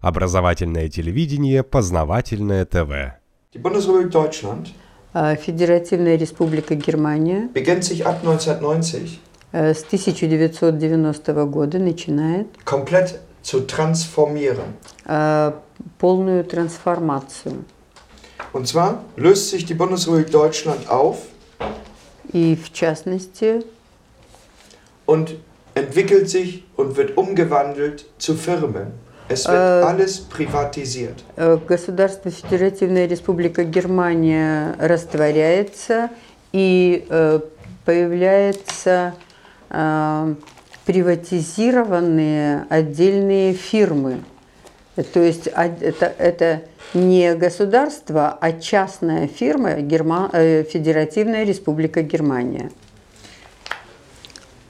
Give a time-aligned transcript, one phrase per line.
[0.00, 3.18] Образовательное телевидение, познавательное ТВ.
[3.54, 4.68] Die Bundesrepublik Deutschland
[5.12, 9.18] А Федеративная Республика Германия beginnt sich ab 1990
[9.52, 14.74] э, с 1990 года начинает komplett zu transformieren.
[15.06, 15.52] э,
[15.98, 17.64] полную трансформацию.
[18.52, 21.22] Und zwar löst sich die Bundesrepublik Deutschland auf
[22.32, 23.64] И в частности
[25.06, 25.36] und
[25.74, 28.92] entwickelt sich und wird umgewandelt zu Firmen.
[29.28, 29.82] Es wird Äh.
[29.84, 31.22] alles privatisiert.
[31.36, 36.08] э, государство Федеративная Республика Германия растворяется
[36.52, 37.40] и э,
[37.84, 39.14] появляются
[39.68, 40.34] э,
[40.86, 44.24] приватизированные отдельные фирмы.
[45.12, 46.62] То есть это, это
[46.94, 52.70] не государство, а частная фирма Герма- Федеративная Республика Германия.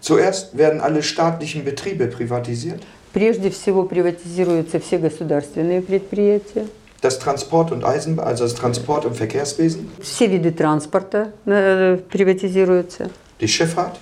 [0.00, 2.82] Zuerst werden alle staatlichen Betriebe privatisiert.
[3.14, 6.66] Прежде всего приватизируются все государственные предприятия,
[7.00, 13.46] Das Transport- und Eisenbahn, also das Transport- und Verkehrswesen, все виды транспорта э, приватизируются, die
[13.46, 14.00] Schifffahrt,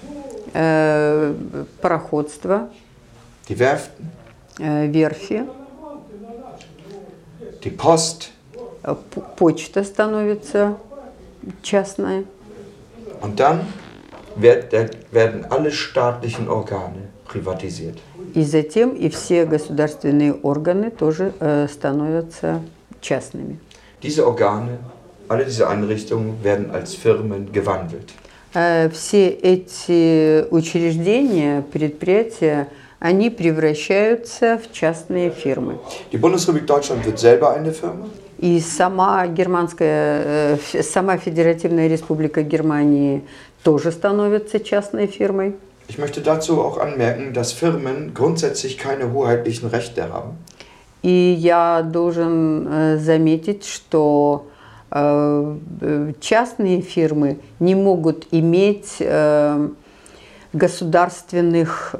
[0.55, 1.34] э,
[1.83, 2.70] пароходство,
[3.48, 4.11] die Werften,
[4.59, 5.42] э, верфи,
[7.64, 8.31] die Post.
[9.36, 10.77] Почта становится
[11.62, 12.25] частная.
[13.20, 13.61] und dann
[14.36, 17.97] werden alle staatlichen Organe privatisiert.
[18.33, 22.61] И затем и все государственные органы тоже э, становятся
[23.02, 23.59] частными.
[24.02, 24.78] Diese Organe,
[25.28, 28.09] alle diese Einrichtungen werden als Firmen gewandelt.
[28.53, 32.67] Э, Все эти учреждения, предприятия,
[33.00, 35.80] они превращаются в частные фирмы.
[36.11, 38.08] Die Bundesrepublik Deutschland wird selber eine Firma.
[38.43, 43.23] И сама германская, э, сама Федеративная Республика Германии
[43.62, 45.55] тоже становится частной фирмой.
[45.87, 50.33] Ich möchte dazu auch anmerken, dass Firmen grundsätzlich keine hoheitlichen Rechte haben.
[51.03, 54.48] И я должен э, заметить, что
[54.91, 55.57] э,
[56.20, 59.01] частные фирмы не могут иметь
[60.52, 61.95] государственных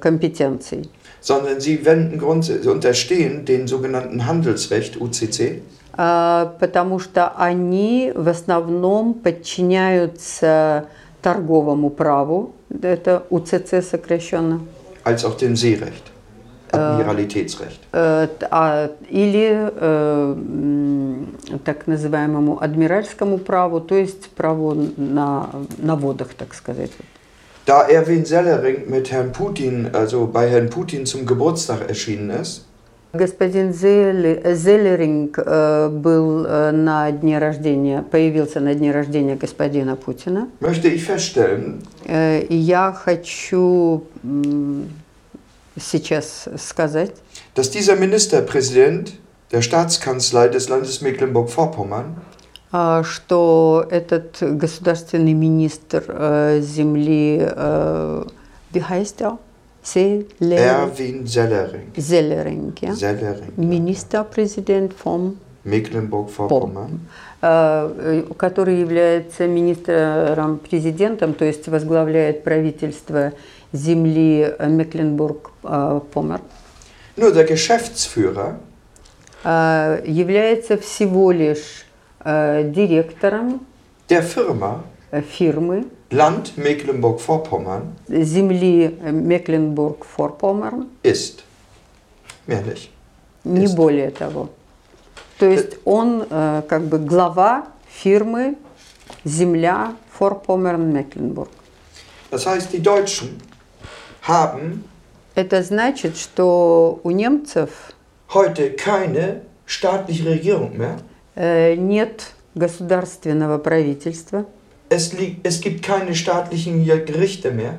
[0.00, 0.88] компетенций.
[1.20, 5.62] Sondern sie wenden Grund, unterstehen den sogenannten Handelsrecht UCC
[5.96, 10.86] Э, потому что они в основном подчиняются
[11.20, 14.60] торговому праву, это УЦЦ сокращенно,
[15.04, 16.04] als auch dem Seerecht,
[16.70, 17.80] Admiralitätsrecht.
[17.92, 20.36] э, а- или э,
[21.64, 26.92] так называемому адмиральскому праву, то есть праву на, на водах, так сказать.
[27.65, 32.61] Da Erwin Sellering mit Herrn Putin, also bei Herrn Putin zum Geburtstag erschienen ist,
[33.13, 40.49] Господин Зелли- Зеллеринг э, был э, на дне рождения, появился на дне рождения господина Путина.
[40.59, 44.89] möchte ich feststellen, Э, И я хочу м,
[45.79, 47.13] сейчас сказать,
[47.55, 49.13] dass dieser Ministerpräsident
[49.51, 52.28] der Staatskanzlei des Landes Mecklenburg-Vorpommern а,
[53.04, 58.24] что этот государственный министр э, земли, э,
[58.72, 59.38] er?
[59.82, 62.94] Zelle- Erwin Sellering, Zellering, ja?
[62.94, 67.00] Sellering Ministerpräsident von Mecklenburg-Vorpommern,
[67.42, 73.32] э, э, который является министром-президентом, то есть возглавляет правительство
[73.72, 76.40] земли э, Мекленбург-Помер,
[77.16, 78.58] nur der Geschäftsführer
[79.44, 81.86] э, является всего лишь
[82.24, 83.60] э, директором
[84.08, 91.44] der Firma э, фирмы Land Mecklenburg-Vorpommern земли Мекленбург-Форпомерн, ist.
[92.46, 92.90] Mehr nicht.
[93.44, 93.76] не Есть.
[93.76, 94.50] более того.
[95.38, 98.56] То есть он э, как бы глава фирмы
[99.24, 101.48] земля Форпомерн-Мекленбург.
[102.30, 103.40] Das heißt, die Deutschen
[104.22, 104.84] haben
[105.34, 107.70] Это значит, что у немцев
[108.34, 110.98] heute keine staatliche Regierung mehr.
[111.36, 114.44] Э, нет государственного правительства,
[114.88, 117.74] Es, liegt, es gibt keine staatlichen Gerichte mehr.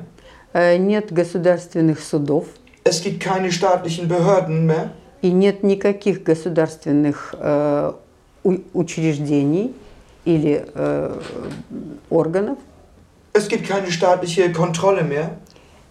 [0.54, 2.46] э, нет государственных судов
[2.84, 4.90] Es gibt keine staatlichen Behörden mehr.
[5.22, 7.92] и нет никаких государственных э,
[8.72, 9.72] учреждений
[10.24, 11.20] или э,
[12.10, 12.58] органов.
[13.34, 15.30] Es gibt keine staatliche Kontrolle mehr.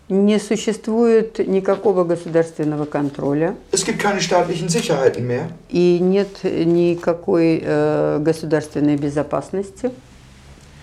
[0.09, 5.48] Не существует никакого государственного контроля Es gibt keine staatlichen Sicherheiten mehr.
[5.70, 9.90] и нет никакой э, государственной безопасности.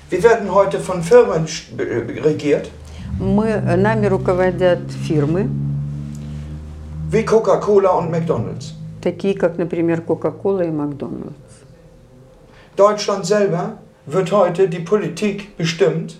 [0.10, 2.69] Wir werden heute von Firmen sch- be- regiert,
[3.19, 5.48] Мы, нами руководят фирмы,
[7.12, 8.74] wie Coca-Cola und McDonald's.
[9.01, 11.33] такие как, например, Coca-Cola и Макдональдс.
[12.75, 16.15] Deutschland selber wird heute die Politik bestimmt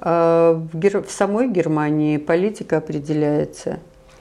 [0.00, 3.78] А В, Гер- в самой Германии политика определяется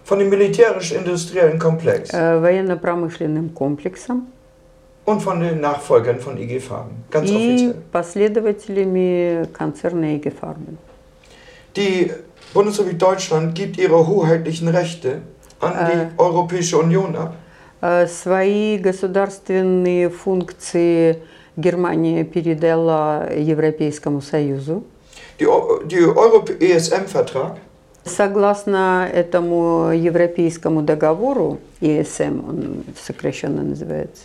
[0.08, 4.28] von dem militärisch-industriellen Komplex э, военно-промышленным комплексом
[5.06, 7.04] und von den Nachfolgern von IG Farben.
[7.12, 7.76] Ganz и offiziell.
[7.92, 10.78] последователями концерна IG Farben.
[11.76, 12.12] Die
[12.54, 15.22] Bundesrepublik Deutschland gibt ihre hoheitlichen Rechte
[15.60, 17.36] an die Europäische Union ab.
[17.82, 21.18] Э, Свои государственные функции
[21.58, 24.84] Германия передала Европейскому Союзу.
[25.40, 27.58] Die, Eu- die Euro-ESM-Vertrag
[28.09, 34.25] Согласно этому Европейскому договору, ESM он сокращенно называется,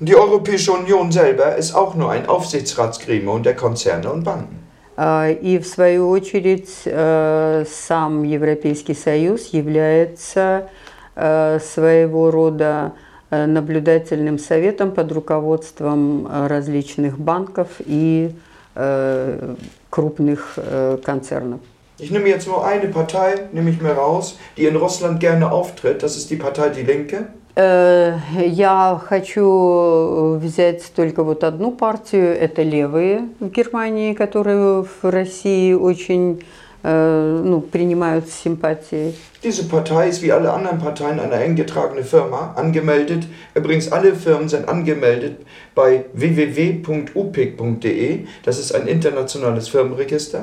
[0.00, 4.56] Die Europäische Union selber ist auch nur ein Aufsichtsratsgremium der Konzerne und Banken.
[4.96, 10.70] А, И в свою очередь э, сам Европейский Союз является
[11.16, 12.92] э, своего рода
[13.30, 18.34] э, наблюдательным советом под руководством различных банков и
[19.90, 20.56] крупных
[21.04, 21.60] концернов.
[21.99, 26.03] Ich nehme jetzt nur eine Partei, nehme ich mir raus, die in Russland gerne auftritt.
[26.03, 27.27] Das ist die Partei Die Linke.
[27.55, 35.73] Э, Я хочу взять только вот одну партию, это левые в Германии, которые в России
[35.73, 36.43] очень э,
[36.82, 39.14] ну, принимают с симпатией.
[39.42, 43.24] Diese Partei ist wie alle anderen Parteien eine eingetragene Firma, angemeldet.
[43.54, 45.38] Übrigens, alle Firmen sind angemeldet
[45.74, 47.56] bei www.upic.de.
[48.44, 50.40] Das ist ein internationales Firmenregister.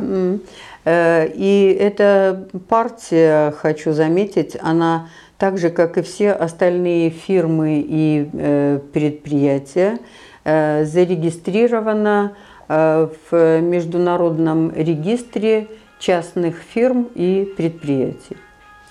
[0.85, 8.29] Э, И эта партия, хочу заметить, она так же, как и все остальные фирмы и
[8.33, 9.99] э, предприятия,
[10.43, 12.35] э, зарегистрирована
[12.67, 15.67] э, в Международном регистре
[15.99, 18.37] частных фирм и предприятий.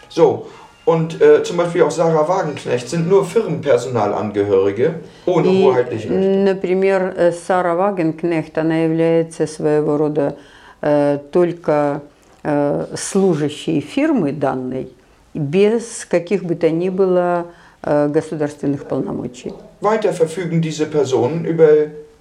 [0.08, 0.46] So,
[0.84, 4.94] und äh, zum Beispiel auch Sarah Wagenknecht sind nur Firmenpersonalangehörige
[5.26, 6.44] ohne И, hoheitliche Rechte.
[6.44, 10.36] например, э, Сара Вагенкнехт, она является своего рода
[10.82, 12.02] э, только
[12.44, 14.88] э, служащей фирмы данной,
[15.34, 17.46] без каких бы то ни было
[17.82, 19.52] э, государственных полномочий.
[19.80, 21.68] Weiter verfügen diese Personen über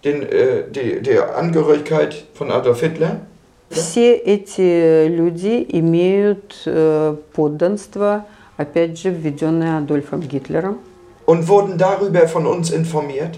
[0.03, 3.21] den, äh, die, die Angehörigkeit von Adolf Hitler.
[3.69, 8.25] Все эти люди имеют э, подданство,
[8.57, 10.79] опять же, введенное Адольфом Гитлером.
[11.25, 13.35] und wurden darüber von uns informiert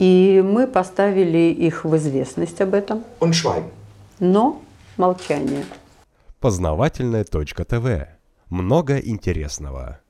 [0.00, 3.70] И мы поставили их в известность об этом, und schweigen.
[4.20, 4.60] но
[4.96, 5.64] молчание.
[6.40, 8.08] Познавательная точка ТВ.
[8.50, 10.00] Много интересного.